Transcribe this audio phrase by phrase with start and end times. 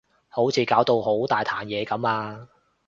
[0.29, 2.47] 好似搞到好大壇嘢噉啊